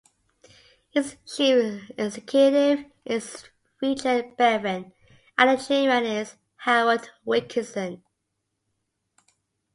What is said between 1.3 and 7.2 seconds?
chief executive is Richard Bevan, and the chairman is Howard